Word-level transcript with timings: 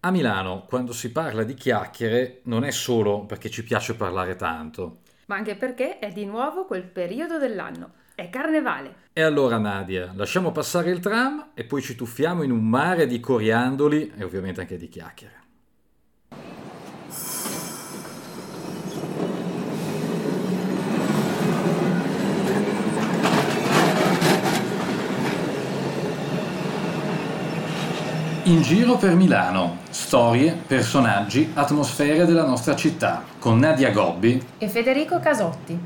A 0.00 0.12
Milano, 0.12 0.64
quando 0.68 0.92
si 0.92 1.10
parla 1.10 1.42
di 1.42 1.54
chiacchiere, 1.54 2.40
non 2.44 2.62
è 2.62 2.70
solo 2.70 3.26
perché 3.26 3.50
ci 3.50 3.64
piace 3.64 3.96
parlare 3.96 4.36
tanto. 4.36 4.98
Ma 5.26 5.34
anche 5.34 5.56
perché 5.56 5.98
è 5.98 6.12
di 6.12 6.24
nuovo 6.24 6.66
quel 6.66 6.84
periodo 6.84 7.36
dell'anno. 7.36 7.94
È 8.14 8.30
carnevale. 8.30 9.06
E 9.12 9.22
allora 9.22 9.58
Nadia, 9.58 10.12
lasciamo 10.14 10.52
passare 10.52 10.90
il 10.90 11.00
tram 11.00 11.50
e 11.52 11.64
poi 11.64 11.82
ci 11.82 11.96
tuffiamo 11.96 12.44
in 12.44 12.52
un 12.52 12.64
mare 12.64 13.08
di 13.08 13.18
coriandoli 13.18 14.12
e 14.16 14.22
ovviamente 14.22 14.60
anche 14.60 14.76
di 14.76 14.88
chiacchiere. 14.88 15.47
In 28.48 28.62
giro 28.62 28.96
per 28.96 29.14
Milano, 29.14 29.80
storie, 29.90 30.56
personaggi, 30.66 31.50
atmosfere 31.52 32.24
della 32.24 32.46
nostra 32.46 32.74
città, 32.74 33.22
con 33.38 33.58
Nadia 33.58 33.90
Gobbi 33.90 34.42
e 34.56 34.68
Federico 34.70 35.20
Casotti. 35.20 35.78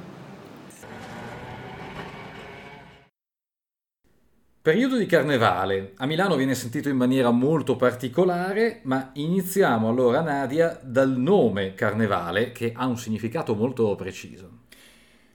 Periodo 4.62 4.96
di 4.96 5.06
carnevale. 5.06 5.94
A 5.96 6.06
Milano 6.06 6.36
viene 6.36 6.54
sentito 6.54 6.88
in 6.88 6.96
maniera 6.96 7.32
molto 7.32 7.74
particolare, 7.74 8.78
ma 8.84 9.10
iniziamo 9.12 9.88
allora, 9.88 10.20
Nadia, 10.20 10.78
dal 10.80 11.16
nome 11.16 11.74
carnevale 11.74 12.52
che 12.52 12.72
ha 12.76 12.86
un 12.86 12.96
significato 12.96 13.56
molto 13.56 13.92
preciso. 13.96 14.61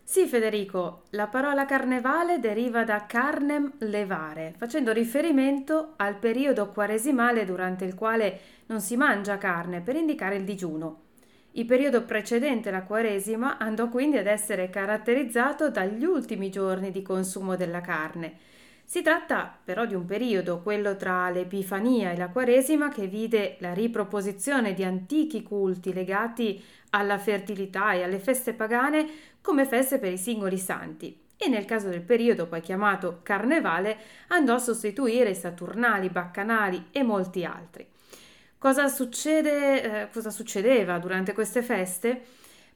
Sì, 0.10 0.26
Federico, 0.26 1.04
la 1.10 1.28
parola 1.28 1.66
carnevale 1.66 2.40
deriva 2.40 2.86
da 2.86 3.06
carnem 3.06 3.74
levare, 3.80 4.54
facendo 4.56 4.94
riferimento 4.94 5.96
al 5.98 6.16
periodo 6.16 6.70
quaresimale 6.70 7.44
durante 7.44 7.84
il 7.84 7.94
quale 7.94 8.40
non 8.68 8.80
si 8.80 8.96
mangia 8.96 9.38
carne 9.38 9.82
per 9.82 9.98
indicare 9.98 10.38
il 10.38 10.46
digiuno. 10.46 11.02
Il 11.52 11.66
periodo 11.66 12.04
precedente 12.04 12.72
la 12.72 12.84
Quaresima 12.84 13.58
andò 13.58 13.90
quindi 13.90 14.16
ad 14.16 14.28
essere 14.28 14.70
caratterizzato 14.70 15.70
dagli 15.70 16.06
ultimi 16.06 16.50
giorni 16.50 16.90
di 16.92 17.02
consumo 17.02 17.58
della 17.58 17.82
carne. 17.82 18.38
Si 18.90 19.02
tratta 19.02 19.54
però 19.62 19.86
di 19.86 19.96
un 19.96 20.06
periodo, 20.06 20.62
quello 20.62 20.96
tra 20.96 21.30
l'Epifania 21.30 22.12
e 22.12 22.16
la 22.16 22.30
Quaresima, 22.30 22.88
che 22.88 23.08
vide 23.08 23.58
la 23.60 23.74
riproposizione 23.74 24.74
di 24.74 24.86
antichi 24.86 25.44
culti 25.44 25.92
legati 25.92 26.64
alla 26.92 27.18
fertilità 27.18 27.92
e 27.92 28.04
alle 28.04 28.18
feste 28.18 28.54
pagane 28.54 29.06
come 29.42 29.66
feste 29.66 30.00
per 30.00 30.14
i 30.14 30.18
singoli 30.18 30.58
santi 30.58 31.26
e 31.36 31.50
nel 31.50 31.66
caso 31.66 31.90
del 31.90 32.02
periodo 32.02 32.48
poi 32.48 32.62
chiamato 32.62 33.20
Carnevale 33.24 33.98
andò 34.30 34.54
a 34.54 34.60
sostituire 34.60 35.32
i 35.32 35.36
Saturnali, 35.36 36.10
Baccanali 36.10 36.86
e 36.92 37.04
molti 37.04 37.44
altri. 37.44 37.86
Cosa, 38.58 38.88
succede, 38.88 40.04
eh, 40.04 40.10
cosa 40.14 40.30
succedeva 40.30 40.98
durante 40.98 41.34
queste 41.34 41.62
feste? 41.62 42.24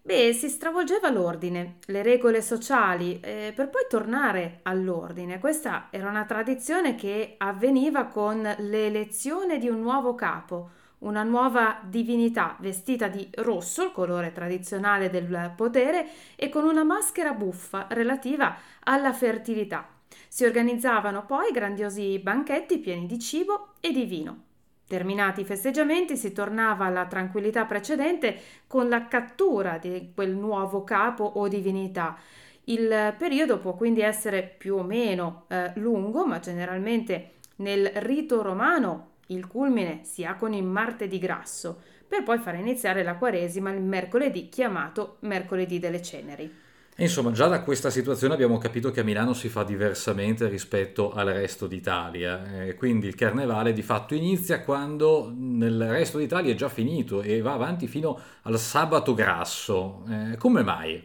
Beh, 0.04 0.34
si 0.34 0.50
stravolgeva 0.50 1.12
l'ordine, 1.12 1.76
le 1.86 2.02
regole 2.02 2.42
sociali, 2.42 3.20
eh, 3.22 3.54
per 3.56 3.70
poi 3.70 3.86
tornare 3.88 4.62
all'ordine. 4.64 5.38
Questa 5.38 5.90
era 5.92 6.10
una 6.10 6.26
tradizione 6.26 6.96
che 6.96 7.36
avveniva 7.38 8.06
con 8.06 8.42
l'elezione 8.42 9.60
di 9.60 9.70
un 9.70 9.80
nuovo 9.80 10.16
capo, 10.16 10.70
una 11.00 11.22
nuova 11.22 11.82
divinità 11.84 12.56
vestita 12.60 13.08
di 13.10 13.30
rosso, 13.36 13.84
il 13.84 13.92
colore 13.92 14.32
tradizionale 14.32 15.12
del 15.12 15.54
potere, 15.56 16.08
e 16.36 16.50
con 16.50 16.64
una 16.64 16.84
maschera 16.84 17.34
buffa 17.34 17.86
relativa 17.92 18.56
alla 18.84 19.14
fertilità. 19.14 19.88
Si 20.28 20.44
organizzavano 20.46 21.26
poi 21.28 21.52
grandiosi 21.52 22.18
banchetti 22.18 22.80
pieni 22.80 23.06
di 23.06 23.20
cibo 23.20 23.74
e 23.80 23.92
di 23.92 24.06
vino. 24.06 24.50
Terminati 24.92 25.40
i 25.40 25.46
festeggiamenti 25.46 26.18
si 26.18 26.34
tornava 26.34 26.84
alla 26.84 27.06
tranquillità 27.06 27.64
precedente 27.64 28.38
con 28.68 28.90
la 28.90 29.08
cattura 29.08 29.78
di 29.78 30.12
quel 30.14 30.36
nuovo 30.36 30.84
capo 30.84 31.24
o 31.24 31.48
divinità. 31.48 32.18
Il 32.66 33.16
periodo 33.18 33.60
può 33.60 33.76
quindi 33.76 34.02
essere 34.02 34.54
più 34.58 34.76
o 34.76 34.84
meno 34.84 35.46
eh, 35.48 35.72
lungo, 35.76 36.26
ma 36.26 36.40
generalmente 36.40 37.36
nel 37.60 37.90
rito 38.02 38.42
romano 38.42 39.12
il 39.28 39.48
culmine 39.48 40.02
si 40.04 40.26
ha 40.26 40.36
con 40.36 40.54
il 40.54 40.66
martedì 40.66 41.20
grasso, 41.20 41.84
per 42.06 42.24
poi 42.24 42.40
far 42.40 42.56
iniziare 42.56 43.02
la 43.02 43.16
Quaresima 43.16 43.72
il 43.72 43.82
mercoledì 43.82 44.50
chiamato 44.50 45.20
mercoledì 45.22 45.80
delle 45.80 46.02
ceneri. 46.02 46.61
Insomma, 47.02 47.32
già 47.32 47.48
da 47.48 47.62
questa 47.64 47.90
situazione 47.90 48.36
abbiamo 48.36 48.60
capito 48.60 48.92
che 48.92 49.00
a 49.00 49.04
Milano 49.04 49.34
si 49.34 49.50
fa 49.50 49.64
diversamente 49.64 50.48
rispetto 50.48 51.12
al 51.12 51.30
resto 51.30 51.66
d'Italia. 51.66 52.66
Eh, 52.66 52.76
quindi 52.76 53.08
il 53.08 53.16
carnevale 53.16 53.74
di 53.74 53.82
fatto 53.82 54.14
inizia 54.14 54.62
quando 54.62 55.34
nel 55.36 55.90
resto 55.90 56.20
d'Italia 56.20 56.52
è 56.52 56.56
già 56.56 56.70
finito 56.70 57.24
e 57.24 57.42
va 57.42 57.54
avanti 57.54 57.88
fino 57.88 58.20
al 58.44 58.60
sabato 58.60 59.16
grasso. 59.16 60.04
Eh, 60.08 60.38
come 60.38 60.62
mai? 60.62 61.04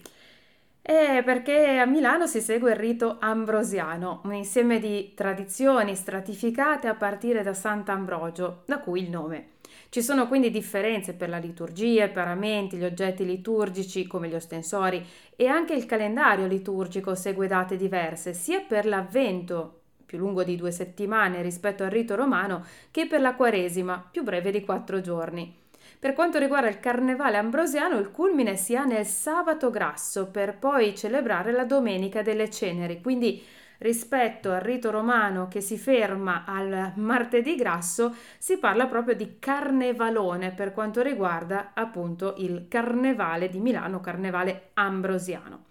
Eh, 0.82 1.22
perché 1.24 1.78
a 1.78 1.86
Milano 1.86 2.26
si 2.26 2.42
segue 2.42 2.72
il 2.72 2.76
rito 2.76 3.16
ambrosiano, 3.18 4.20
un 4.24 4.34
insieme 4.34 4.78
di 4.78 5.14
tradizioni 5.14 5.96
stratificate 5.96 6.88
a 6.88 6.94
partire 6.94 7.42
da 7.42 7.54
Sant'Ambrogio, 7.54 8.64
da 8.66 8.80
cui 8.80 9.02
il 9.02 9.08
nome. 9.08 9.55
Ci 9.88 10.02
sono 10.02 10.26
quindi 10.26 10.50
differenze 10.50 11.14
per 11.14 11.28
la 11.28 11.38
liturgia, 11.38 12.04
i 12.04 12.10
paramenti, 12.10 12.76
gli 12.76 12.84
oggetti 12.84 13.24
liturgici 13.24 14.06
come 14.06 14.28
gli 14.28 14.34
ostensori 14.34 15.04
e 15.34 15.46
anche 15.46 15.74
il 15.74 15.86
calendario 15.86 16.46
liturgico 16.46 17.14
segue 17.14 17.46
date 17.46 17.76
diverse, 17.76 18.34
sia 18.34 18.60
per 18.60 18.84
l'avvento, 18.84 19.80
più 20.04 20.18
lungo 20.18 20.44
di 20.44 20.56
due 20.56 20.70
settimane 20.70 21.40
rispetto 21.42 21.82
al 21.84 21.90
rito 21.90 22.14
romano, 22.14 22.64
che 22.90 23.06
per 23.06 23.20
la 23.20 23.34
quaresima, 23.34 24.08
più 24.10 24.22
breve 24.22 24.50
di 24.50 24.64
quattro 24.64 25.00
giorni. 25.00 25.64
Per 25.98 26.12
quanto 26.14 26.38
riguarda 26.38 26.68
il 26.68 26.80
carnevale 26.80 27.36
ambrosiano, 27.36 27.98
il 27.98 28.10
culmine 28.10 28.56
si 28.56 28.76
ha 28.76 28.84
nel 28.84 29.06
sabato 29.06 29.70
grasso 29.70 30.26
per 30.26 30.58
poi 30.58 30.94
celebrare 30.94 31.52
la 31.52 31.64
domenica 31.64 32.22
delle 32.22 32.50
ceneri, 32.50 33.00
quindi 33.00 33.42
rispetto 33.78 34.52
al 34.52 34.60
rito 34.60 34.90
romano 34.90 35.48
che 35.48 35.60
si 35.60 35.76
ferma 35.76 36.44
al 36.46 36.92
martedì 36.96 37.54
grasso, 37.56 38.14
si 38.38 38.58
parla 38.58 38.86
proprio 38.86 39.14
di 39.14 39.38
carnevalone 39.38 40.52
per 40.52 40.72
quanto 40.72 41.02
riguarda 41.02 41.72
appunto 41.74 42.34
il 42.38 42.66
carnevale 42.68 43.48
di 43.48 43.58
Milano, 43.58 44.00
carnevale 44.00 44.70
ambrosiano. 44.74 45.64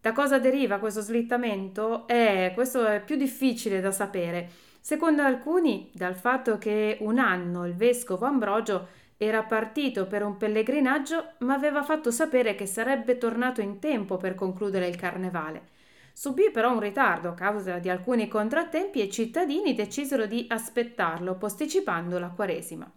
Da 0.00 0.12
cosa 0.12 0.38
deriva 0.38 0.78
questo 0.78 1.00
slittamento? 1.00 2.08
Eh, 2.08 2.50
questo 2.54 2.84
è 2.86 3.00
più 3.04 3.16
difficile 3.16 3.80
da 3.80 3.92
sapere. 3.92 4.50
Secondo 4.80 5.22
alcuni, 5.22 5.90
dal 5.92 6.16
fatto 6.16 6.58
che 6.58 6.96
un 7.02 7.20
anno 7.20 7.66
il 7.66 7.74
vescovo 7.74 8.26
Ambrogio 8.26 8.88
era 9.16 9.44
partito 9.44 10.08
per 10.08 10.24
un 10.24 10.36
pellegrinaggio, 10.36 11.34
ma 11.38 11.54
aveva 11.54 11.84
fatto 11.84 12.10
sapere 12.10 12.56
che 12.56 12.66
sarebbe 12.66 13.16
tornato 13.16 13.60
in 13.60 13.78
tempo 13.78 14.16
per 14.16 14.34
concludere 14.34 14.88
il 14.88 14.96
carnevale. 14.96 15.68
Subì 16.12 16.50
però 16.50 16.72
un 16.72 16.80
ritardo 16.80 17.30
a 17.30 17.34
causa 17.34 17.78
di 17.78 17.88
alcuni 17.88 18.28
contrattempi 18.28 19.00
e 19.00 19.04
i 19.04 19.10
cittadini 19.10 19.74
decisero 19.74 20.26
di 20.26 20.46
aspettarlo, 20.48 21.36
posticipando 21.36 22.18
la 22.18 22.28
Quaresima. 22.28 22.90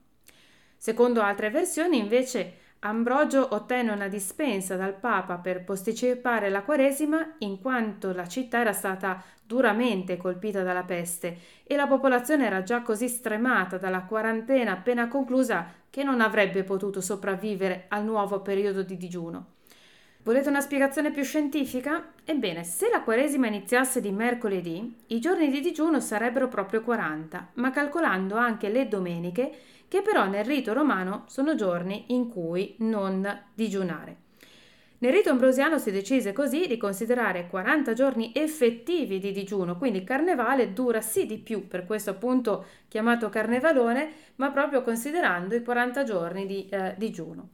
Secondo 0.78 1.22
altre 1.22 1.50
versioni, 1.50 1.98
invece, 1.98 2.64
Ambrogio 2.80 3.48
ottenne 3.56 3.92
una 3.92 4.08
dispensa 4.08 4.76
dal 4.76 4.94
Papa 4.94 5.38
per 5.38 5.64
posticipare 5.64 6.50
la 6.50 6.62
Quaresima 6.62 7.36
in 7.40 7.60
quanto 7.60 8.14
la 8.14 8.28
città 8.28 8.60
era 8.60 8.74
stata 8.74 9.24
duramente 9.42 10.18
colpita 10.18 10.62
dalla 10.62 10.84
peste 10.84 11.38
e 11.64 11.76
la 11.76 11.88
popolazione 11.88 12.46
era 12.46 12.62
già 12.62 12.84
così 12.84 13.08
stremata 13.08 13.80
dalla 13.80 14.04
quarantena 14.04 14.74
appena 14.74 15.08
conclusa 15.08 15.66
che 15.90 16.04
non 16.04 16.22
avrebbe 16.22 16.64
potuto 16.64 17.02
sopravvivere 17.02 17.86
al 17.88 18.04
nuovo 18.04 18.42
periodo 18.42 18.84
di 18.84 18.98
digiuno. 18.98 19.54
Volete 20.26 20.50
una 20.50 20.60
spiegazione 20.60 21.12
più 21.12 21.24
scientifica? 21.24 22.14
Ebbene, 22.24 22.64
se 22.64 22.90
la 22.90 23.04
Quaresima 23.04 23.46
iniziasse 23.46 24.02
di 24.02 24.10
mercoledì, 24.10 24.96
i 25.10 25.20
giorni 25.20 25.52
di 25.52 25.60
digiuno 25.60 26.00
sarebbero 26.00 26.48
proprio 26.48 26.82
40, 26.82 27.50
ma 27.54 27.70
calcolando 27.70 28.36
anche 28.36 28.70
le 28.70 28.88
domeniche, 28.88 29.52
che 29.88 30.02
però 30.02 30.26
nel 30.26 30.44
rito 30.44 30.74
romano 30.74 31.26
sono 31.28 31.54
giorni 31.54 32.06
in 32.08 32.28
cui 32.28 32.74
non 32.80 33.44
digiunare. 33.54 34.16
Nel 34.98 35.14
rito 35.14 35.30
ambrosiano 35.30 35.78
si 35.78 35.92
decise 35.92 36.34
così 36.34 36.66
di 36.66 36.78
considerare 36.78 37.46
40 37.48 37.94
giorni 37.94 38.32
effettivi 38.34 39.20
di 39.20 39.32
digiuno, 39.32 39.78
quindi 39.78 40.00
il 40.00 40.06
carnevale 40.06 40.74
dura 40.74 41.02
sì 41.02 41.28
di 41.28 41.38
più, 41.38 41.68
per 41.68 41.86
questo 41.86 42.10
appunto 42.10 42.66
chiamato 42.88 43.30
carnevalone, 43.30 44.10
ma 44.38 44.50
proprio 44.50 44.82
considerando 44.82 45.54
i 45.54 45.62
40 45.62 46.04
giorni 46.04 46.48
di 46.48 46.68
eh, 46.68 46.96
digiuno. 46.98 47.50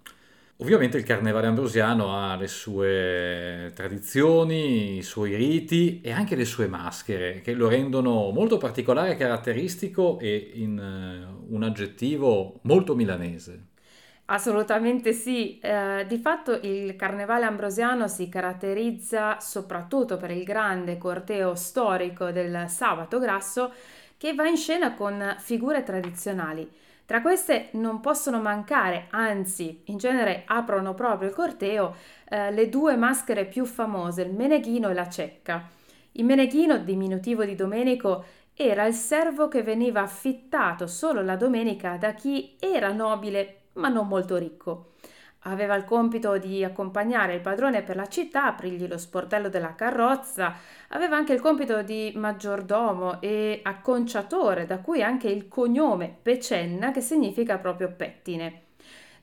Ovviamente 0.61 0.97
il 0.97 1.03
carnevale 1.03 1.47
ambrosiano 1.47 2.15
ha 2.15 2.35
le 2.35 2.47
sue 2.47 3.71
tradizioni, 3.73 4.97
i 4.97 5.01
suoi 5.01 5.35
riti 5.35 6.01
e 6.01 6.11
anche 6.11 6.35
le 6.35 6.45
sue 6.45 6.67
maschere 6.67 7.41
che 7.41 7.53
lo 7.53 7.67
rendono 7.67 8.29
molto 8.29 8.57
particolare 8.57 9.15
caratteristico 9.15 10.19
e 10.19 10.51
in 10.53 10.77
uh, 10.77 11.51
un 11.51 11.63
aggettivo 11.63 12.59
molto 12.61 12.93
milanese. 12.93 13.69
Assolutamente 14.25 15.13
sì, 15.13 15.57
eh, 15.57 16.05
di 16.07 16.19
fatto 16.19 16.59
il 16.61 16.95
carnevale 16.95 17.45
ambrosiano 17.45 18.07
si 18.07 18.29
caratterizza 18.29 19.39
soprattutto 19.39 20.17
per 20.17 20.29
il 20.29 20.43
grande 20.43 20.99
corteo 20.99 21.55
storico 21.55 22.29
del 22.29 22.65
sabato 22.69 23.17
grasso 23.17 23.73
che 24.15 24.35
va 24.35 24.47
in 24.47 24.57
scena 24.57 24.93
con 24.93 25.35
figure 25.39 25.81
tradizionali 25.81 26.69
Tra 27.11 27.21
queste 27.21 27.67
non 27.71 27.99
possono 27.99 28.39
mancare, 28.39 29.07
anzi 29.09 29.81
in 29.87 29.97
genere 29.97 30.43
aprono 30.45 30.93
proprio 30.93 31.27
il 31.27 31.35
corteo, 31.35 31.93
eh, 32.29 32.51
le 32.51 32.69
due 32.69 32.95
maschere 32.95 33.43
più 33.47 33.65
famose, 33.65 34.21
il 34.21 34.33
Meneghino 34.33 34.87
e 34.87 34.93
la 34.93 35.09
Cecca. 35.09 35.67
Il 36.13 36.23
Meneghino, 36.23 36.77
diminutivo 36.77 37.43
di 37.43 37.53
Domenico, 37.53 38.23
era 38.53 38.85
il 38.85 38.93
servo 38.93 39.49
che 39.49 39.61
veniva 39.61 39.99
affittato 39.99 40.87
solo 40.87 41.21
la 41.21 41.35
domenica 41.35 41.97
da 41.97 42.13
chi 42.13 42.55
era 42.57 42.93
nobile 42.93 43.63
ma 43.73 43.89
non 43.89 44.07
molto 44.07 44.37
ricco. 44.37 44.90
Aveva 45.45 45.75
il 45.75 45.85
compito 45.85 46.37
di 46.37 46.63
accompagnare 46.63 47.33
il 47.33 47.41
padrone 47.41 47.81
per 47.81 47.95
la 47.95 48.07
città, 48.07 48.45
aprirgli 48.45 48.87
lo 48.87 48.99
sportello 48.99 49.49
della 49.49 49.73
carrozza, 49.73 50.55
aveva 50.89 51.15
anche 51.15 51.33
il 51.33 51.41
compito 51.41 51.81
di 51.81 52.13
maggiordomo 52.15 53.19
e 53.21 53.61
acconciatore, 53.63 54.67
da 54.67 54.77
cui 54.77 55.01
anche 55.01 55.29
il 55.29 55.47
cognome 55.47 56.15
Pecenna, 56.21 56.91
che 56.91 57.01
significa 57.01 57.57
proprio 57.57 57.91
pettine. 57.91 58.65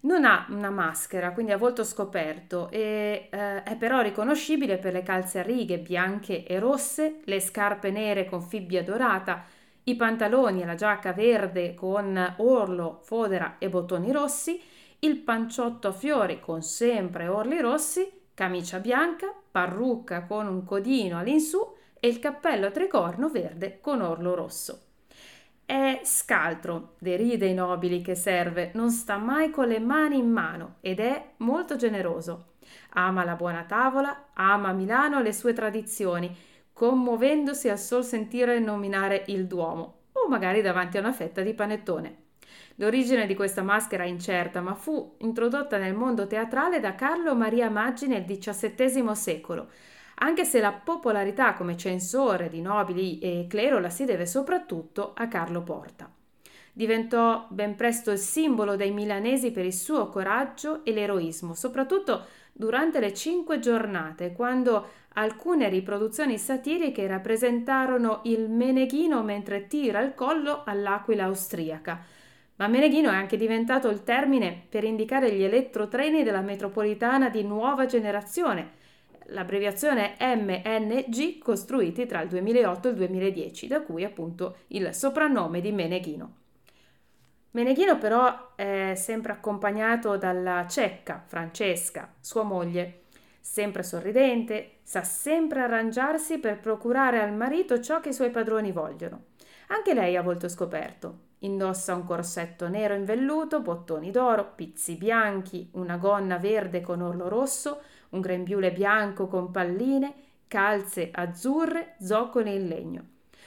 Non 0.00 0.25
ha 0.25 0.47
una 0.50 0.70
maschera, 0.70 1.32
quindi 1.32 1.53
ha 1.53 1.56
volto 1.56 1.85
scoperto 1.85 2.69
e 2.70 3.29
eh, 3.31 3.62
è 3.62 3.76
però 3.76 4.00
riconoscibile 4.00 4.79
per 4.79 4.93
le 4.93 5.03
calze 5.03 5.41
a 5.41 5.43
righe 5.43 5.79
bianche 5.79 6.44
e 6.44 6.59
rosse, 6.59 7.20
le 7.25 7.41
scarpe 7.41 7.91
nere 7.91 8.25
con 8.25 8.41
fibbia 8.41 8.82
dorata, 8.82 9.44
i 9.85 9.97
pantaloni 9.97 10.62
e 10.62 10.67
la 10.67 10.75
giacca 10.75 11.12
verde 11.12 11.75
con 11.75 12.35
orlo, 12.38 13.00
fodera 13.03 13.56
e 13.59 13.69
bottoni 13.69 14.12
rossi, 14.12 14.61
il 15.00 15.18
panciotto 15.18 15.88
a 15.88 15.92
fiori 15.92 16.40
con 16.40 16.62
sempre 16.62 17.28
orli 17.28 17.60
rossi, 17.60 18.10
camicia 18.34 18.80
bianca, 18.80 19.32
parrucca 19.50 20.24
con 20.24 20.48
un 20.48 20.64
codino 20.64 21.18
all'insù 21.18 21.74
e 22.00 22.08
il 22.08 22.18
cappello 22.18 22.66
a 22.66 22.70
tricorno 22.70 23.28
verde 23.28 23.78
con 23.80 24.00
orlo 24.00 24.34
rosso. 24.34 24.82
È 25.64 26.00
scaltro, 26.02 26.94
deride 26.98 27.46
i 27.46 27.54
nobili 27.54 28.00
che 28.00 28.14
serve, 28.14 28.70
non 28.74 28.90
sta 28.90 29.18
mai 29.18 29.50
con 29.50 29.68
le 29.68 29.78
mani 29.78 30.18
in 30.18 30.30
mano 30.30 30.76
ed 30.80 30.98
è 30.98 31.32
molto 31.38 31.76
generoso. 31.76 32.54
Ama 32.94 33.22
la 33.22 33.34
buona 33.34 33.64
tavola, 33.64 34.30
ama 34.32 34.72
Milano 34.72 35.20
e 35.20 35.22
le 35.22 35.32
sue 35.32 35.52
tradizioni, 35.52 36.34
commuovendosi 36.72 37.68
al 37.68 37.78
sol 37.78 38.04
sentire 38.04 38.58
nominare 38.58 39.24
il 39.28 39.46
Duomo 39.46 39.94
o 40.12 40.28
magari 40.28 40.60
davanti 40.62 40.96
a 40.96 41.00
una 41.00 41.12
fetta 41.12 41.42
di 41.42 41.54
panettone. 41.54 42.26
L'origine 42.76 43.26
di 43.26 43.34
questa 43.34 43.62
maschera 43.62 44.04
è 44.04 44.06
incerta, 44.06 44.60
ma 44.60 44.74
fu 44.74 45.14
introdotta 45.18 45.78
nel 45.78 45.94
mondo 45.94 46.26
teatrale 46.26 46.80
da 46.80 46.94
Carlo 46.94 47.34
Maria 47.34 47.68
Maggi 47.70 48.06
nel 48.06 48.24
XVII 48.24 49.14
secolo, 49.14 49.68
anche 50.16 50.44
se 50.44 50.60
la 50.60 50.72
popolarità 50.72 51.54
come 51.54 51.76
censore 51.76 52.48
di 52.48 52.60
nobili 52.60 53.18
e 53.18 53.46
clero 53.48 53.78
la 53.78 53.90
si 53.90 54.04
deve 54.04 54.26
soprattutto 54.26 55.12
a 55.14 55.26
Carlo 55.28 55.62
Porta. 55.62 56.10
Diventò 56.72 57.46
ben 57.50 57.74
presto 57.74 58.12
il 58.12 58.18
simbolo 58.18 58.76
dei 58.76 58.92
milanesi 58.92 59.50
per 59.50 59.64
il 59.64 59.74
suo 59.74 60.08
coraggio 60.08 60.84
e 60.84 60.92
l'eroismo, 60.92 61.54
soprattutto 61.54 62.26
durante 62.52 63.00
le 63.00 63.12
cinque 63.12 63.58
giornate, 63.58 64.32
quando 64.32 64.86
alcune 65.14 65.68
riproduzioni 65.68 66.38
satiriche 66.38 67.04
rappresentarono 67.08 68.20
il 68.24 68.48
Meneghino 68.48 69.24
mentre 69.24 69.66
tira 69.66 70.00
il 70.00 70.14
collo 70.14 70.62
all'aquila 70.64 71.24
austriaca. 71.24 72.00
Ma 72.58 72.66
Meneghino 72.66 73.10
è 73.10 73.14
anche 73.14 73.37
diventato 73.37 73.88
il 73.88 74.02
termine 74.02 74.64
per 74.69 74.82
indicare 74.82 75.32
gli 75.32 75.44
elettrotreni 75.44 76.25
della 76.25 76.40
metropolitana 76.40 77.31
di 77.31 77.44
nuova 77.44 77.87
generazione, 77.87 78.72
l'abbreviazione 79.26 80.16
MNG 80.19 81.38
costruiti 81.38 82.05
tra 82.06 82.20
il 82.20 82.28
2008 82.28 82.88
e 82.88 82.90
il 82.90 82.96
2010, 82.96 83.66
da 83.69 83.82
cui 83.82 84.02
appunto 84.02 84.56
il 84.69 84.93
soprannome 84.93 85.60
di 85.60 85.70
Meneghino. 85.70 86.34
Meneghino 87.52 87.96
però 87.96 88.56
è 88.56 88.94
sempre 88.96 89.32
accompagnato 89.32 90.16
dalla 90.16 90.66
cecca 90.69 91.22
Francesca, 91.25 92.12
sua 92.19 92.43
moglie, 92.43 93.02
sempre 93.38 93.84
sorridente, 93.84 94.78
sa 94.82 95.05
sempre 95.05 95.60
arrangiarsi 95.60 96.38
per 96.38 96.58
procurare 96.58 97.20
al 97.20 97.34
marito 97.34 97.81
ciò 97.81 98.00
che 98.00 98.08
i 98.08 98.14
suoi 98.14 98.31
padroni 98.31 98.72
vogliono. 98.72 99.26
Anche 99.69 99.94
lei 99.94 100.16
ha 100.16 100.22
volto 100.22 100.49
scoperto. 100.49 101.26
Indossa 101.40 101.94
un 101.94 102.05
corsetto 102.05 102.69
nero 102.69 102.94
in 102.94 103.05
velluto, 103.05 103.61
bottoni 103.61 104.11
d'oro, 104.11 104.52
pizzi 104.55 104.96
bianchi, 104.96 105.69
una 105.73 105.96
gonna 105.96 106.37
verde 106.38 106.81
con 106.81 107.00
orlo 107.00 107.29
rosso, 107.29 107.82
un 108.11 108.20
grembiule 108.20 108.73
bianco 108.73 109.29
con 109.29 109.50
palline, 109.50 110.14
calze 110.49 111.11
azzurre, 111.12 111.94
zoccoli 112.00 112.55
in 112.55 112.67
legno. 112.67 113.05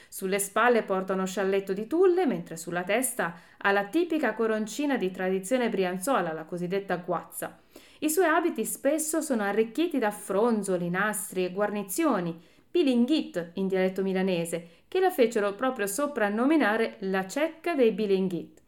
Sulle 0.07 0.39
spalle 0.39 0.83
porta 0.83 1.13
uno 1.13 1.25
scialletto 1.25 1.73
di 1.73 1.87
tulle, 1.87 2.25
mentre 2.25 2.57
sulla 2.57 2.83
testa 2.83 3.33
ha 3.57 3.71
la 3.71 3.85
tipica 3.85 4.33
coroncina 4.33 4.97
di 4.97 5.09
tradizione 5.11 5.69
brianzola, 5.69 6.33
la 6.33 6.43
cosiddetta 6.43 6.97
guazza. 6.97 7.59
I 7.99 8.09
suoi 8.09 8.25
abiti 8.25 8.65
spesso 8.65 9.21
sono 9.21 9.43
arricchiti 9.43 9.99
da 9.99 10.11
fronzoli, 10.11 10.89
nastri 10.89 11.45
e 11.45 11.51
guarnizioni, 11.51 12.41
bilinghit 12.71 13.51
in 13.55 13.67
dialetto 13.67 14.01
milanese, 14.01 14.67
che 14.87 14.99
la 14.99 15.11
fecero 15.11 15.53
proprio 15.53 15.85
soprannominare 15.85 16.95
la 16.99 17.27
cecca 17.27 17.75
dei 17.75 17.91
bilinghit. 17.91 18.59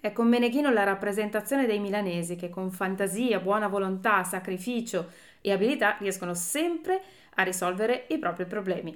È 0.00 0.12
con 0.12 0.28
Meneghino 0.28 0.70
la 0.70 0.84
rappresentazione 0.84 1.66
dei 1.66 1.80
milanesi 1.80 2.36
che 2.36 2.50
con 2.50 2.70
fantasia, 2.70 3.40
buona 3.40 3.68
volontà, 3.68 4.22
sacrificio 4.22 5.08
e 5.40 5.50
abilità 5.50 5.96
riescono 5.98 6.34
sempre 6.34 7.00
a 7.34 7.42
risolvere 7.42 8.06
i 8.08 8.18
propri 8.18 8.46
problemi. 8.46 8.94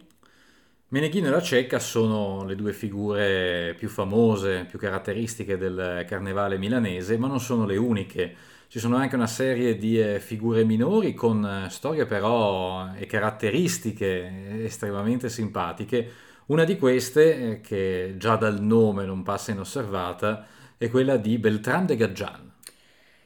Meneghino 0.91 1.27
e 1.27 1.31
la 1.31 1.43
Cecca 1.43 1.79
sono 1.79 2.45
le 2.45 2.55
due 2.55 2.73
figure 2.73 3.75
più 3.77 3.89
famose, 3.89 4.65
più 4.69 4.79
caratteristiche 4.79 5.59
del 5.59 6.05
carnevale 6.07 6.57
milanese, 6.57 7.19
ma 7.19 7.27
non 7.27 7.41
sono 7.41 7.67
le 7.67 7.77
uniche. 7.77 8.35
Ci 8.71 8.81
sono 8.81 8.97
anche 8.97 9.15
una 9.15 9.27
serie 9.27 9.79
di 9.79 9.99
eh, 9.99 10.21
figure 10.21 10.63
minori 10.63 11.15
con 11.15 11.43
eh, 11.43 11.71
storie 11.71 12.05
però 12.05 12.93
e 12.95 13.07
caratteristiche 13.07 14.63
estremamente 14.63 15.31
simpatiche. 15.31 16.11
Una 16.49 16.65
di 16.65 16.77
queste, 16.77 17.53
eh, 17.53 17.61
che 17.63 18.17
già 18.19 18.37
dal 18.37 18.61
nome 18.61 19.07
non 19.07 19.23
passa 19.23 19.53
inosservata, 19.53 20.47
è 20.77 20.91
quella 20.91 21.17
di 21.17 21.39
Beltran 21.39 21.87
de 21.87 21.97
Gaggian. 21.97 22.53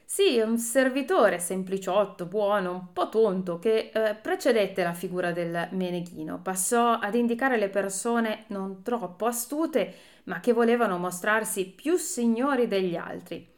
Sì, 0.04 0.38
un 0.38 0.58
servitore 0.58 1.40
sempliciotto, 1.40 2.26
buono, 2.26 2.70
un 2.72 2.92
po' 2.92 3.08
tonto, 3.08 3.58
che 3.58 3.90
eh, 3.92 4.14
precedette 4.14 4.84
la 4.84 4.94
figura 4.94 5.32
del 5.32 5.70
Meneghino. 5.72 6.38
Passò 6.40 6.92
ad 7.00 7.16
indicare 7.16 7.58
le 7.58 7.68
persone 7.68 8.44
non 8.48 8.82
troppo 8.84 9.26
astute, 9.26 9.92
ma 10.24 10.38
che 10.38 10.52
volevano 10.52 10.98
mostrarsi 10.98 11.66
più 11.66 11.96
signori 11.96 12.68
degli 12.68 12.94
altri. 12.94 13.48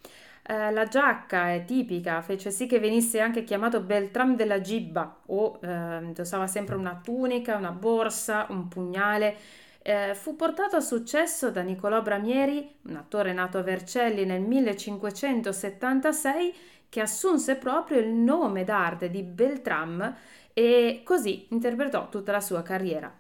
Eh, 0.46 0.70
la 0.72 0.86
giacca 0.86 1.52
è 1.52 1.64
tipica, 1.64 2.20
fece 2.20 2.50
sì 2.50 2.66
che 2.66 2.78
venisse 2.78 3.20
anche 3.20 3.44
chiamato 3.44 3.80
Beltram 3.80 4.36
della 4.36 4.60
Gibba, 4.60 5.20
o 5.26 5.58
eh, 5.62 5.66
indossava 6.02 6.46
sempre 6.46 6.74
una 6.76 7.00
tunica, 7.02 7.56
una 7.56 7.70
borsa, 7.70 8.46
un 8.50 8.68
pugnale 8.68 9.36
eh, 9.86 10.14
fu 10.14 10.34
portato 10.34 10.76
a 10.76 10.80
successo 10.80 11.50
da 11.50 11.60
Niccolò 11.60 12.00
Bramieri, 12.00 12.76
un 12.84 12.96
attore 12.96 13.34
nato 13.34 13.58
a 13.58 13.62
Vercelli 13.62 14.24
nel 14.24 14.40
1576, 14.40 16.54
che 16.88 17.02
assunse 17.02 17.56
proprio 17.56 17.98
il 17.98 18.08
nome 18.08 18.64
d'arte 18.64 19.10
di 19.10 19.22
Beltram 19.22 20.16
e 20.54 21.02
così 21.04 21.48
interpretò 21.50 22.08
tutta 22.08 22.32
la 22.32 22.40
sua 22.40 22.62
carriera. 22.62 23.12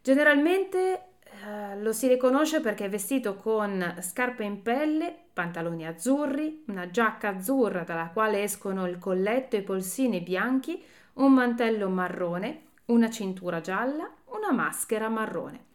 Generalmente 0.00 1.07
eh, 1.44 1.80
lo 1.80 1.92
si 1.92 2.08
riconosce 2.08 2.60
perché 2.60 2.86
è 2.86 2.88
vestito 2.88 3.36
con 3.36 3.96
scarpe 4.00 4.44
in 4.44 4.62
pelle, 4.62 5.14
pantaloni 5.32 5.86
azzurri, 5.86 6.64
una 6.66 6.90
giacca 6.90 7.28
azzurra 7.28 7.84
dalla 7.84 8.10
quale 8.12 8.42
escono 8.42 8.86
il 8.86 8.98
colletto 8.98 9.56
e 9.56 9.60
i 9.60 9.62
polsini 9.62 10.20
bianchi, 10.20 10.82
un 11.14 11.32
mantello 11.32 11.88
marrone, 11.88 12.62
una 12.86 13.10
cintura 13.10 13.60
gialla, 13.60 14.10
una 14.26 14.52
maschera 14.52 15.08
marrone. 15.08 15.66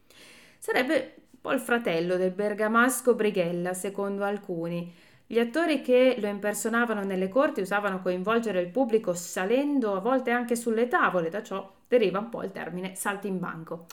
Sarebbe 0.58 1.16
un 1.32 1.40
po' 1.42 1.52
il 1.52 1.60
fratello 1.60 2.18
del 2.18 2.32
bergamasco 2.32 3.16
Brighella, 3.16 3.74
secondo 3.74 4.24
alcuni. 4.24 4.94
Gli 5.26 5.40
attori 5.40 5.82
che 5.82 6.18
lo 6.20 6.28
impersonavano 6.28 7.04
nelle 7.04 7.30
corti 7.30 7.62
usavano 7.62 8.02
coinvolgere 8.02 8.62
il 8.62 8.70
pubblico 8.70 9.14
salendo 9.14 9.96
a 9.96 10.00
volte 10.00 10.32
anche 10.32 10.56
sulle 10.56 10.88
tavole, 10.88 11.30
da 11.30 11.42
ciò 11.42 11.72
deriva 11.88 12.20
un 12.20 12.30
po' 12.30 12.44
il 12.44 12.52
termine 12.52 12.96
saltimbanco. 12.96 13.86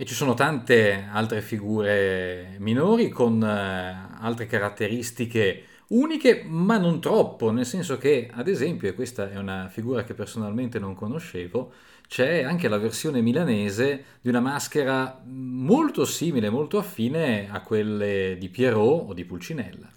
E 0.00 0.04
ci 0.04 0.14
sono 0.14 0.34
tante 0.34 1.08
altre 1.10 1.42
figure 1.42 2.54
minori 2.60 3.08
con 3.08 3.42
uh, 3.42 4.22
altre 4.22 4.46
caratteristiche 4.46 5.64
uniche, 5.88 6.44
ma 6.46 6.78
non 6.78 7.00
troppo, 7.00 7.50
nel 7.50 7.66
senso 7.66 7.98
che, 7.98 8.30
ad 8.32 8.46
esempio, 8.46 8.88
e 8.88 8.94
questa 8.94 9.28
è 9.28 9.36
una 9.36 9.68
figura 9.68 10.04
che 10.04 10.14
personalmente 10.14 10.78
non 10.78 10.94
conoscevo, 10.94 11.72
c'è 12.06 12.44
anche 12.44 12.68
la 12.68 12.78
versione 12.78 13.20
milanese 13.20 14.04
di 14.20 14.28
una 14.28 14.38
maschera 14.38 15.20
molto 15.24 16.04
simile, 16.04 16.48
molto 16.48 16.78
affine 16.78 17.50
a 17.50 17.60
quelle 17.62 18.36
di 18.38 18.48
Pierrot 18.50 19.08
o 19.08 19.12
di 19.12 19.24
Pulcinella. 19.24 19.90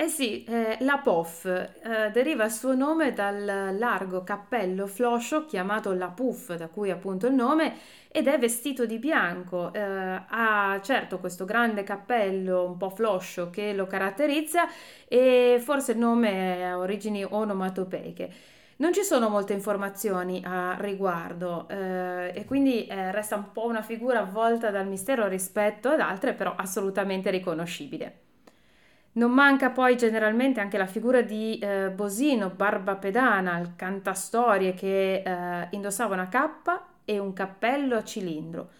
Eh 0.00 0.08
sì, 0.08 0.44
eh, 0.44 0.78
la 0.80 0.96
POF 0.96 1.44
eh, 1.44 2.10
deriva 2.10 2.44
il 2.46 2.50
suo 2.50 2.74
nome 2.74 3.12
dal 3.12 3.76
largo 3.78 4.24
cappello 4.24 4.86
floscio 4.86 5.44
chiamato 5.44 5.92
la 5.92 6.08
puff, 6.08 6.54
da 6.54 6.68
cui 6.68 6.90
appunto 6.90 7.26
il 7.26 7.34
nome, 7.34 7.74
ed 8.10 8.26
è 8.26 8.38
vestito 8.38 8.86
di 8.86 8.98
bianco. 8.98 9.70
Eh, 9.74 9.78
ha 9.82 10.80
certo 10.82 11.18
questo 11.18 11.44
grande 11.44 11.82
cappello 11.82 12.64
un 12.64 12.78
po' 12.78 12.88
floscio 12.88 13.50
che 13.50 13.74
lo 13.74 13.86
caratterizza 13.86 14.68
e 15.06 15.60
forse 15.62 15.92
il 15.92 15.98
nome 15.98 16.66
ha 16.70 16.78
origini 16.78 17.22
onomatopeiche. 17.22 18.32
Non 18.76 18.94
ci 18.94 19.02
sono 19.02 19.28
molte 19.28 19.52
informazioni 19.52 20.42
a 20.46 20.76
riguardo 20.80 21.68
eh, 21.68 22.32
e 22.34 22.44
quindi 22.46 22.86
eh, 22.86 23.12
resta 23.12 23.36
un 23.36 23.52
po' 23.52 23.66
una 23.66 23.82
figura 23.82 24.20
avvolta 24.20 24.70
dal 24.70 24.88
mistero 24.88 25.28
rispetto 25.28 25.90
ad 25.90 26.00
altre, 26.00 26.32
però 26.32 26.54
assolutamente 26.56 27.28
riconoscibile. 27.30 28.28
Non 29.12 29.32
manca 29.32 29.70
poi 29.70 29.96
generalmente 29.96 30.60
anche 30.60 30.78
la 30.78 30.86
figura 30.86 31.20
di 31.20 31.58
eh, 31.58 31.90
Bosino, 31.90 32.50
Barba 32.50 32.94
Pedana, 32.94 33.58
il 33.58 33.72
cantastorie 33.74 34.72
che 34.74 35.22
eh, 35.24 35.66
indossava 35.70 36.14
una 36.14 36.28
cappa 36.28 36.86
e 37.04 37.18
un 37.18 37.32
cappello 37.32 37.96
a 37.96 38.04
cilindro. 38.04 38.70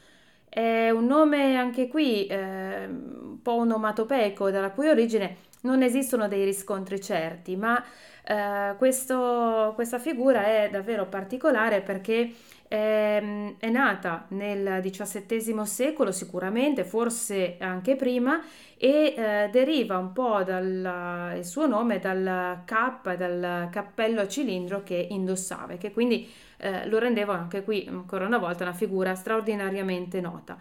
È 0.48 0.90
un 0.90 1.06
nome 1.06 1.56
anche 1.56 1.88
qui 1.88 2.26
eh, 2.26 2.86
un 2.86 3.42
po' 3.42 3.54
onomatopeico, 3.54 4.50
dalla 4.50 4.70
cui 4.70 4.88
origine 4.88 5.36
non 5.62 5.82
esistono 5.82 6.28
dei 6.28 6.44
riscontri 6.44 7.00
certi, 7.00 7.56
ma 7.56 7.82
eh, 8.24 8.74
questo, 8.78 9.72
questa 9.74 9.98
figura 9.98 10.44
è 10.44 10.68
davvero 10.70 11.06
particolare 11.06 11.80
perché 11.80 12.32
eh, 12.72 13.56
è 13.58 13.68
nata 13.68 14.26
nel 14.28 14.80
XVII 14.80 15.66
secolo 15.66 16.12
sicuramente, 16.12 16.84
forse 16.84 17.56
anche 17.58 17.96
prima, 17.96 18.40
e 18.76 19.14
eh, 19.16 19.48
deriva 19.50 19.98
un 19.98 20.12
po' 20.12 20.44
dal 20.44 21.34
il 21.36 21.44
suo 21.44 21.66
nome 21.66 21.98
dal 21.98 22.62
K, 22.64 23.14
dal 23.16 23.68
cappello 23.72 24.20
a 24.20 24.28
cilindro 24.28 24.84
che 24.84 25.08
indossava 25.10 25.74
che 25.74 25.90
quindi 25.90 26.30
eh, 26.58 26.86
lo 26.86 26.98
rendeva 26.98 27.34
anche 27.34 27.64
qui 27.64 27.86
ancora 27.88 28.24
una 28.26 28.38
volta 28.38 28.62
una 28.62 28.72
figura 28.72 29.16
straordinariamente 29.16 30.20
nota. 30.20 30.56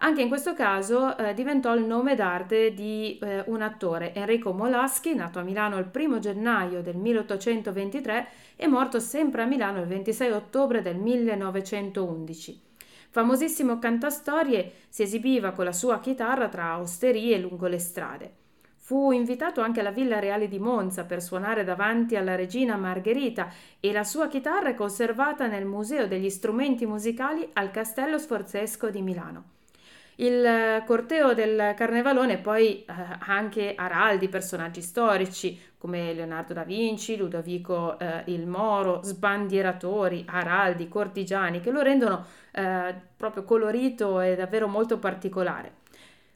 Anche 0.00 0.22
in 0.22 0.28
questo 0.28 0.54
caso 0.54 1.16
eh, 1.16 1.34
diventò 1.34 1.74
il 1.74 1.82
nome 1.82 2.14
d'arte 2.14 2.72
di 2.72 3.18
eh, 3.20 3.42
un 3.46 3.62
attore, 3.62 4.14
Enrico 4.14 4.52
Molaschi, 4.52 5.12
nato 5.12 5.40
a 5.40 5.42
Milano 5.42 5.76
il 5.78 5.90
1 5.92 6.20
gennaio 6.20 6.82
del 6.82 6.96
1823 6.96 8.28
e 8.54 8.68
morto 8.68 9.00
sempre 9.00 9.42
a 9.42 9.46
Milano 9.46 9.80
il 9.80 9.88
26 9.88 10.30
ottobre 10.30 10.82
del 10.82 10.98
1911. 10.98 12.62
Famosissimo 13.10 13.80
cantastorie, 13.80 14.72
si 14.88 15.02
esibiva 15.02 15.50
con 15.50 15.64
la 15.64 15.72
sua 15.72 15.98
chitarra 15.98 16.48
tra 16.48 16.78
osterie 16.78 17.36
lungo 17.38 17.66
le 17.66 17.80
strade. 17.80 18.32
Fu 18.76 19.10
invitato 19.10 19.62
anche 19.62 19.80
alla 19.80 19.90
Villa 19.90 20.20
Reale 20.20 20.46
di 20.46 20.60
Monza 20.60 21.06
per 21.06 21.20
suonare 21.20 21.64
davanti 21.64 22.14
alla 22.14 22.36
regina 22.36 22.76
Margherita 22.76 23.52
e 23.80 23.90
la 23.90 24.04
sua 24.04 24.28
chitarra 24.28 24.68
è 24.68 24.74
conservata 24.74 25.48
nel 25.48 25.66
Museo 25.66 26.06
degli 26.06 26.30
strumenti 26.30 26.86
musicali 26.86 27.48
al 27.54 27.72
Castello 27.72 28.16
Sforzesco 28.16 28.90
di 28.90 29.02
Milano. 29.02 29.56
Il 30.20 30.82
corteo 30.84 31.32
del 31.32 31.74
Carnevalone 31.76 32.38
poi 32.38 32.84
eh, 32.84 32.86
anche 33.20 33.74
araldi, 33.76 34.28
personaggi 34.28 34.82
storici 34.82 35.56
come 35.78 36.12
Leonardo 36.12 36.54
da 36.54 36.64
Vinci, 36.64 37.16
Ludovico 37.16 37.96
eh, 38.00 38.24
il 38.26 38.44
Moro, 38.48 39.00
sbandieratori, 39.04 40.24
araldi, 40.26 40.88
cortigiani 40.88 41.60
che 41.60 41.70
lo 41.70 41.82
rendono 41.82 42.24
eh, 42.50 42.92
proprio 43.16 43.44
colorito 43.44 44.20
e 44.20 44.34
davvero 44.34 44.66
molto 44.66 44.98
particolare. 44.98 45.74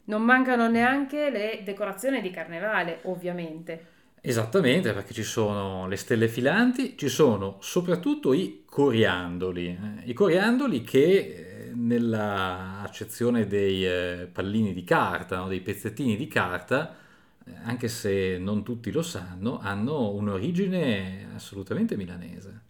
Non 0.05 0.21
mancano 0.21 0.69
neanche 0.69 1.29
le 1.29 1.59
decorazioni 1.65 2.21
di 2.21 2.31
carnevale, 2.31 2.99
ovviamente. 3.03 3.87
Esattamente, 4.21 4.93
perché 4.93 5.13
ci 5.13 5.23
sono 5.23 5.89
le 5.89 5.97
stelle 5.97 6.29
filanti, 6.29 6.97
ci 6.97 7.09
sono 7.09 7.57
soprattutto 7.59 8.31
i 8.31 8.63
coriandoli. 8.65 9.67
Eh, 9.67 10.09
I 10.09 10.13
coriandoli 10.13 10.83
che 10.83 11.52
nella 11.75 12.81
accezione 12.81 13.47
dei 13.47 13.85
eh, 13.85 14.29
pallini 14.31 14.73
di 14.73 14.83
carta, 14.83 15.37
no? 15.37 15.47
dei 15.47 15.61
pezzettini 15.61 16.15
di 16.15 16.27
carta, 16.27 16.95
eh, 17.45 17.51
anche 17.63 17.87
se 17.87 18.37
non 18.37 18.63
tutti 18.63 18.91
lo 18.91 19.01
sanno, 19.01 19.59
hanno 19.59 20.11
un'origine 20.11 21.29
assolutamente 21.35 21.95
milanese. 21.95 22.61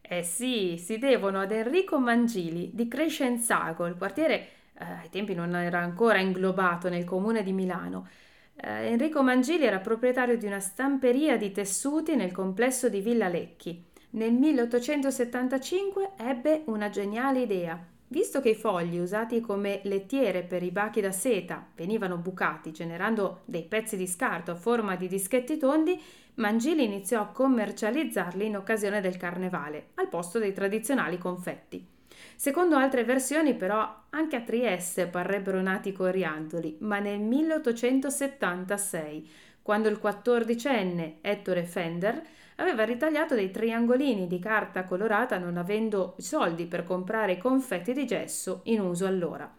Eh 0.00 0.22
sì, 0.22 0.76
si 0.78 0.98
devono 0.98 1.40
ad 1.40 1.50
Enrico 1.50 1.98
Mangili 1.98 2.70
di 2.74 2.88
Crescenzago, 2.88 3.86
il 3.86 3.96
quartiere 3.96 4.48
eh, 4.74 4.84
ai 4.84 5.08
tempi 5.10 5.34
non 5.34 5.54
era 5.54 5.80
ancora 5.80 6.18
inglobato 6.18 6.88
nel 6.88 7.04
comune 7.04 7.42
di 7.42 7.52
Milano. 7.52 8.08
Eh, 8.56 8.88
Enrico 8.88 9.22
Mangili 9.22 9.64
era 9.64 9.78
proprietario 9.78 10.36
di 10.36 10.46
una 10.46 10.60
stamperia 10.60 11.36
di 11.36 11.52
tessuti 11.52 12.16
nel 12.16 12.32
complesso 12.32 12.88
di 12.88 13.00
Villa 13.00 13.28
Lecchi. 13.28 13.82
Nel 14.10 14.32
1875 14.32 16.10
ebbe 16.18 16.62
una 16.66 16.88
geniale 16.88 17.40
idea 17.40 17.92
Visto 18.08 18.40
che 18.40 18.50
i 18.50 18.54
fogli 18.54 18.98
usati 18.98 19.40
come 19.40 19.80
lettiere 19.84 20.42
per 20.42 20.62
i 20.62 20.70
bachi 20.70 21.00
da 21.00 21.10
seta 21.10 21.66
venivano 21.74 22.18
bucati 22.18 22.70
generando 22.70 23.40
dei 23.46 23.64
pezzi 23.64 23.96
di 23.96 24.06
scarto 24.06 24.50
a 24.50 24.56
forma 24.56 24.94
di 24.94 25.08
dischetti 25.08 25.56
tondi, 25.56 25.98
Mangili 26.34 26.84
iniziò 26.84 27.22
a 27.22 27.28
commercializzarli 27.28 28.46
in 28.46 28.56
occasione 28.56 29.00
del 29.00 29.16
carnevale, 29.16 29.88
al 29.94 30.08
posto 30.08 30.38
dei 30.38 30.52
tradizionali 30.52 31.16
confetti. 31.16 31.92
Secondo 32.36 32.76
altre 32.76 33.04
versioni, 33.04 33.54
però, 33.54 34.02
anche 34.10 34.36
a 34.36 34.42
Trieste 34.42 35.06
parrebbero 35.06 35.62
nati 35.62 35.88
i 35.90 35.92
coriandoli, 35.92 36.78
ma 36.80 36.98
nel 36.98 37.20
1876, 37.20 39.30
quando 39.62 39.88
il 39.88 39.98
quattordicenne 39.98 41.18
Ettore 41.20 41.64
Fender 41.64 42.22
aveva 42.56 42.84
ritagliato 42.84 43.34
dei 43.34 43.50
triangolini 43.50 44.26
di 44.26 44.38
carta 44.38 44.84
colorata 44.84 45.38
non 45.38 45.56
avendo 45.56 46.14
soldi 46.18 46.66
per 46.66 46.84
comprare 46.84 47.32
i 47.32 47.38
confetti 47.38 47.92
di 47.92 48.06
gesso 48.06 48.60
in 48.64 48.80
uso 48.80 49.06
allora. 49.06 49.52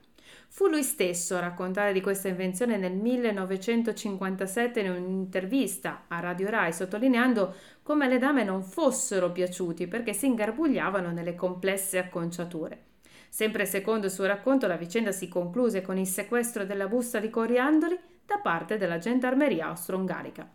Fu 0.48 0.68
lui 0.68 0.84
stesso 0.84 1.36
a 1.36 1.42
raccontare 1.42 1.92
di 1.92 2.00
questa 2.00 2.30
invenzione 2.30 2.78
nel 2.78 2.94
1957 2.94 4.80
in 4.80 4.90
un'intervista 4.90 6.04
a 6.08 6.22
Radio 6.22 6.50
Rai, 6.50 6.72
sottolineando 6.72 7.54
come 7.84 8.08
le 8.08 8.18
dame 8.20 8.46
non 8.46 8.64
fossero 8.64 9.32
piaciuti 9.32 9.88
perché 9.88 10.14
si 10.14 10.28
ingarbugliavano 10.28 11.12
nelle 11.12 11.36
complesse 11.36 11.98
acconciature. 11.98 12.84
Sempre 13.28 13.66
secondo 13.66 14.06
il 14.06 14.14
suo 14.14 14.26
racconto, 14.26 14.66
la 14.66 14.78
vicenda 14.78 15.12
si 15.12 15.28
concluse 15.28 15.82
con 15.82 15.98
il 15.98 16.08
sequestro 16.08 16.64
della 16.64 16.88
busta 16.88 17.20
di 17.20 17.30
coriandoli 17.30 18.00
da 18.26 18.38
parte 18.38 18.78
della 18.78 18.98
gendarmeria 18.98 19.68
austro-ungarica. 19.68 20.50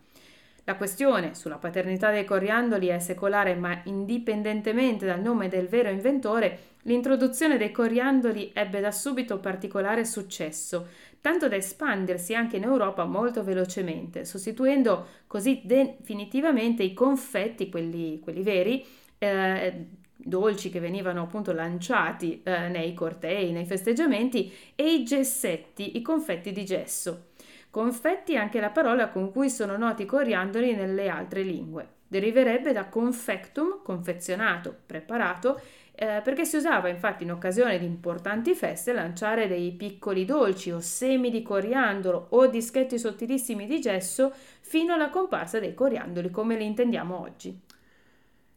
La 0.71 0.77
questione 0.77 1.35
sulla 1.35 1.57
paternità 1.57 2.11
dei 2.11 2.23
coriandoli 2.23 2.87
è 2.87 2.99
secolare, 2.99 3.55
ma 3.55 3.81
indipendentemente 3.83 5.05
dal 5.05 5.19
nome 5.19 5.49
del 5.49 5.67
vero 5.67 5.89
inventore, 5.89 6.59
l'introduzione 6.83 7.57
dei 7.57 7.71
coriandoli 7.71 8.51
ebbe 8.53 8.79
da 8.79 8.89
subito 8.89 9.39
particolare 9.39 10.05
successo, 10.05 10.87
tanto 11.19 11.49
da 11.49 11.57
espandersi 11.57 12.33
anche 12.35 12.55
in 12.55 12.63
Europa 12.63 13.03
molto 13.03 13.43
velocemente, 13.43 14.23
sostituendo 14.23 15.07
così 15.27 15.59
definitivamente 15.65 16.83
i 16.83 16.93
confetti, 16.93 17.67
quelli, 17.69 18.21
quelli 18.21 18.41
veri, 18.41 18.85
eh, 19.17 19.87
dolci 20.15 20.69
che 20.69 20.79
venivano 20.79 21.23
appunto 21.23 21.51
lanciati 21.51 22.41
eh, 22.43 22.69
nei 22.69 22.93
cortei, 22.93 23.51
nei 23.51 23.65
festeggiamenti, 23.65 24.49
e 24.73 24.93
i 24.93 25.03
gessetti, 25.03 25.97
i 25.97 26.01
confetti 26.01 26.53
di 26.53 26.63
gesso. 26.63 27.30
Confetti 27.71 28.33
è 28.33 28.35
anche 28.35 28.59
la 28.59 28.69
parola 28.69 29.07
con 29.07 29.31
cui 29.31 29.49
sono 29.49 29.77
noti 29.77 30.01
i 30.01 30.05
coriandoli 30.05 30.75
nelle 30.75 31.07
altre 31.07 31.41
lingue. 31.41 31.87
Deriverebbe 32.05 32.73
da 32.73 32.89
confectum, 32.89 33.81
confezionato, 33.81 34.75
preparato, 34.85 35.57
eh, 35.95 36.19
perché 36.21 36.43
si 36.43 36.57
usava 36.57 36.89
infatti 36.89 37.23
in 37.23 37.31
occasione 37.31 37.79
di 37.79 37.85
importanti 37.85 38.55
feste 38.55 38.91
lanciare 38.91 39.47
dei 39.47 39.71
piccoli 39.71 40.25
dolci 40.25 40.69
o 40.71 40.81
semi 40.81 41.31
di 41.31 41.41
coriandolo 41.41 42.27
o 42.31 42.47
dischetti 42.47 42.99
sottilissimi 42.99 43.65
di 43.65 43.79
gesso 43.79 44.33
fino 44.59 44.93
alla 44.93 45.09
comparsa 45.09 45.59
dei 45.59 45.73
coriandoli 45.73 46.29
come 46.29 46.57
li 46.57 46.65
intendiamo 46.65 47.21
oggi. 47.21 47.57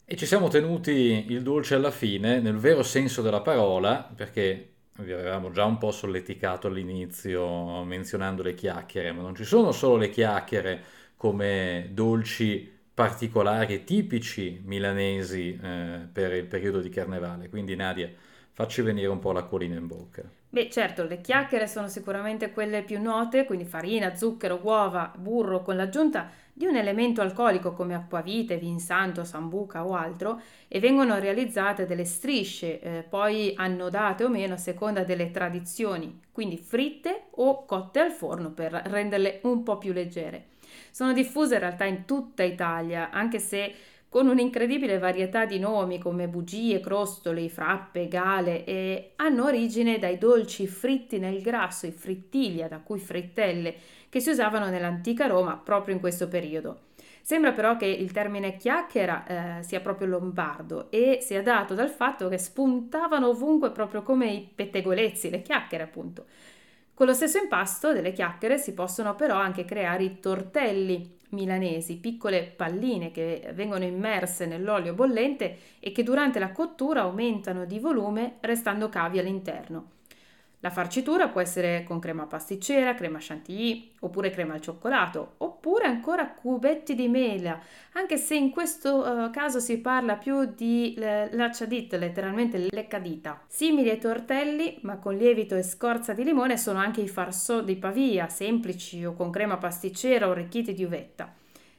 E 0.04 0.16
ci 0.16 0.26
siamo 0.26 0.48
tenuti 0.48 1.26
il 1.28 1.42
dolce 1.42 1.76
alla 1.76 1.92
fine, 1.92 2.40
nel 2.40 2.56
vero 2.56 2.82
senso 2.82 3.22
della 3.22 3.42
parola, 3.42 4.10
perché 4.12 4.73
vi 4.98 5.12
avevamo 5.12 5.50
già 5.50 5.64
un 5.64 5.78
po' 5.78 5.90
solleticato 5.90 6.68
all'inizio 6.68 7.82
menzionando 7.84 8.42
le 8.42 8.54
chiacchiere, 8.54 9.12
ma 9.12 9.22
non 9.22 9.34
ci 9.34 9.44
sono 9.44 9.72
solo 9.72 9.96
le 9.96 10.10
chiacchiere 10.10 10.82
come 11.16 11.90
dolci 11.92 12.70
particolari 12.94 13.82
tipici 13.84 14.60
milanesi 14.64 15.58
eh, 15.60 16.08
per 16.12 16.32
il 16.34 16.46
periodo 16.46 16.80
di 16.80 16.90
carnevale. 16.90 17.48
Quindi 17.48 17.74
Nadia, 17.74 18.10
facci 18.52 18.82
venire 18.82 19.08
un 19.08 19.18
po' 19.18 19.32
l'acquolina 19.32 19.76
in 19.76 19.86
bocca. 19.86 20.22
Beh, 20.54 20.70
certo, 20.70 21.04
le 21.04 21.20
chiacchiere 21.20 21.66
sono 21.66 21.88
sicuramente 21.88 22.52
quelle 22.52 22.84
più 22.84 23.02
note, 23.02 23.44
quindi 23.44 23.64
farina, 23.64 24.14
zucchero, 24.14 24.60
uova, 24.62 25.12
burro 25.18 25.62
con 25.62 25.74
l'aggiunta 25.74 26.30
di 26.52 26.64
un 26.64 26.76
elemento 26.76 27.20
alcolico 27.20 27.72
come 27.72 27.96
acquavite, 27.96 28.56
vin 28.56 28.78
santo, 28.78 29.24
sambuca 29.24 29.84
o 29.84 29.96
altro 29.96 30.40
e 30.68 30.78
vengono 30.78 31.18
realizzate 31.18 31.86
delle 31.86 32.04
strisce, 32.04 32.80
eh, 32.80 33.02
poi 33.02 33.54
annodate 33.56 34.22
o 34.22 34.28
meno 34.28 34.54
a 34.54 34.56
seconda 34.56 35.02
delle 35.02 35.32
tradizioni, 35.32 36.20
quindi 36.30 36.56
fritte 36.56 37.24
o 37.30 37.64
cotte 37.64 37.98
al 37.98 38.12
forno 38.12 38.52
per 38.52 38.70
renderle 38.70 39.40
un 39.42 39.64
po' 39.64 39.76
più 39.78 39.92
leggere. 39.92 40.50
Sono 40.92 41.12
diffuse 41.12 41.54
in 41.54 41.60
realtà 41.60 41.84
in 41.84 42.04
tutta 42.04 42.44
Italia, 42.44 43.10
anche 43.10 43.40
se 43.40 43.74
con 44.14 44.28
un'incredibile 44.28 45.00
varietà 45.00 45.44
di 45.44 45.58
nomi 45.58 45.98
come 45.98 46.28
bugie, 46.28 46.78
crostoli, 46.78 47.50
frappe, 47.50 48.06
gale 48.06 48.64
e 48.64 49.14
hanno 49.16 49.46
origine 49.46 49.98
dai 49.98 50.18
dolci 50.18 50.68
fritti 50.68 51.18
nel 51.18 51.42
grasso, 51.42 51.86
i 51.86 51.90
frittiglia, 51.90 52.68
da 52.68 52.78
cui 52.78 53.00
frittelle, 53.00 53.74
che 54.08 54.20
si 54.20 54.30
usavano 54.30 54.68
nell'antica 54.68 55.26
Roma 55.26 55.56
proprio 55.56 55.96
in 55.96 56.00
questo 56.00 56.28
periodo. 56.28 56.82
Sembra 57.22 57.50
però 57.50 57.76
che 57.76 57.86
il 57.86 58.12
termine 58.12 58.56
chiacchiera 58.56 59.58
eh, 59.58 59.62
sia 59.64 59.80
proprio 59.80 60.06
lombardo 60.06 60.92
e 60.92 61.18
sia 61.20 61.42
dato 61.42 61.74
dal 61.74 61.90
fatto 61.90 62.28
che 62.28 62.38
spuntavano 62.38 63.30
ovunque 63.30 63.72
proprio 63.72 64.02
come 64.02 64.30
i 64.30 64.48
pettegolezzi, 64.54 65.28
le 65.28 65.42
chiacchiere 65.42 65.82
appunto. 65.82 66.26
Con 66.94 67.06
lo 67.06 67.14
stesso 67.14 67.38
impasto 67.38 67.92
delle 67.92 68.12
chiacchiere 68.12 68.58
si 68.58 68.74
possono 68.74 69.16
però 69.16 69.34
anche 69.34 69.64
creare 69.64 70.04
i 70.04 70.20
tortelli 70.20 71.22
milanesi, 71.30 71.96
piccole 71.96 72.42
palline 72.44 73.10
che 73.10 73.50
vengono 73.54 73.84
immerse 73.84 74.46
nell'olio 74.46 74.94
bollente 74.94 75.56
e 75.80 75.92
che 75.92 76.02
durante 76.02 76.38
la 76.38 76.52
cottura 76.52 77.02
aumentano 77.02 77.64
di 77.64 77.78
volume 77.78 78.36
restando 78.40 78.88
cavi 78.88 79.18
all'interno. 79.18 79.92
La 80.64 80.70
farcitura 80.70 81.28
può 81.28 81.42
essere 81.42 81.84
con 81.86 81.98
crema 81.98 82.24
pasticcera, 82.24 82.94
crema 82.94 83.18
chantilly 83.20 83.90
oppure 84.00 84.30
crema 84.30 84.54
al 84.54 84.62
cioccolato, 84.62 85.34
oppure 85.36 85.84
ancora 85.84 86.30
cubetti 86.30 86.94
di 86.94 87.06
mela, 87.06 87.60
anche 87.92 88.16
se 88.16 88.34
in 88.34 88.48
questo 88.48 88.96
uh, 88.96 89.30
caso 89.30 89.60
si 89.60 89.76
parla 89.76 90.16
più 90.16 90.46
di 90.46 90.94
l'acciadit, 90.96 91.92
letteralmente 91.96 92.56
leccadita. 92.70 93.42
Simili 93.46 93.90
ai 93.90 93.98
tortelli, 93.98 94.78
ma 94.80 94.96
con 94.96 95.18
lievito 95.18 95.54
e 95.54 95.62
scorza 95.62 96.14
di 96.14 96.24
limone, 96.24 96.56
sono 96.56 96.78
anche 96.78 97.02
i 97.02 97.08
farsò 97.08 97.60
di 97.60 97.76
Pavia, 97.76 98.30
semplici 98.30 99.04
o 99.04 99.12
con 99.12 99.30
crema 99.30 99.58
pasticcera 99.58 100.28
o 100.28 100.30
arricchiti 100.30 100.72
di 100.72 100.82
uvetta. 100.82 101.30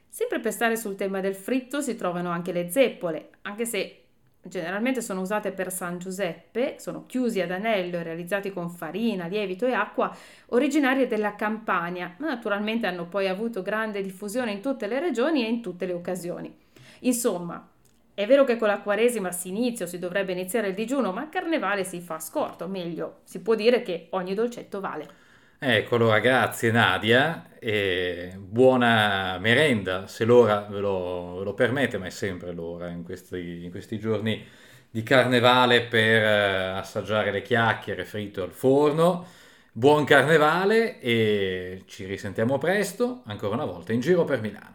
Sempre 0.08 0.40
per 0.40 0.54
stare 0.54 0.78
sul 0.78 0.96
tema 0.96 1.22
del 1.22 1.34
fritto 1.34 1.82
si 1.82 1.96
trovano 1.96 2.30
anche 2.30 2.52
le 2.52 2.70
zeppole, 2.70 3.30
anche 3.42 3.66
se 3.66 4.05
generalmente 4.48 5.02
sono 5.02 5.22
usate 5.22 5.52
per 5.52 5.72
San 5.72 5.98
Giuseppe, 5.98 6.76
sono 6.80 7.06
chiusi 7.06 7.42
ad 7.42 7.52
anello 7.52 7.98
e 7.98 8.04
realizzati 8.04 8.52
con 8.52 8.70
farina, 8.70 9.28
lievito 9.28 9.66
e 9.66 9.74
acqua, 9.74 10.16
originarie 10.48 11.08
della 11.08 11.36
Campania, 11.36 12.16
ma 12.20 12.28
naturalmente 12.28 12.88
hanno 12.88 13.08
poi 13.08 13.28
avuto 13.28 13.62
grande 13.62 14.02
diffusione 14.02 14.52
in 14.52 14.62
tutte 14.62 14.88
le 14.88 15.00
regioni 15.00 15.44
e 15.44 15.50
in 15.50 15.62
tutte 15.62 15.86
le 15.86 15.94
occasioni. 15.94 16.56
Insomma, 17.00 17.68
è 18.14 18.26
vero 18.26 18.46
che 18.46 18.56
con 18.56 18.70
la 18.70 18.80
Quaresima 18.80 19.32
si 19.32 19.50
inizia 19.50 19.86
o 19.86 19.90
si 19.90 20.00
dovrebbe 20.00 20.32
iniziare 20.32 20.70
il 20.70 20.74
digiuno, 20.74 21.12
ma 21.12 21.22
a 21.22 21.28
Carnevale 21.28 21.84
si 21.84 22.00
fa 22.00 22.20
scorto, 22.20 22.68
meglio, 22.68 23.20
si 23.24 23.42
può 23.42 23.56
dire 23.56 23.82
che 23.82 24.08
ogni 24.12 24.34
dolcetto 24.34 24.80
vale. 24.80 25.24
Eccolo 25.58 26.10
ragazzi, 26.10 26.70
Nadia, 26.70 27.58
e 27.60 28.34
buona 28.38 29.38
merenda, 29.40 30.06
se 30.06 30.26
l'ora 30.26 30.68
ve 30.70 30.80
lo, 30.80 31.38
ve 31.38 31.44
lo, 31.46 31.54
permette, 31.54 31.98
ma 31.98 32.06
è 32.08 32.10
sempre 32.10 32.52
l'ora 32.52 32.90
in 32.90 33.04
questi, 33.04 33.64
in 33.64 33.72
questi 33.72 33.98
giorni 33.98 34.46
di 34.90 35.02
carnevale 35.02 35.84
per 35.84 36.24
eh, 36.24 36.78
assaggiare 36.78 37.32
le 37.32 37.42
chiacchiere 37.42 38.04
fritto 38.06 38.44
al 38.44 38.52
forno. 38.52 39.26
Buon 39.72 40.04
carnevale 40.04 41.00
e 41.00 41.84
ci 41.88 42.06
risentiamo 42.06 42.58
presto, 42.58 43.22
ancora 43.26 43.56
una 43.56 43.66
volta 43.66 43.94
in 43.94 44.02
giro 44.02 44.26
per 44.26 44.42
Milano. 44.42 44.75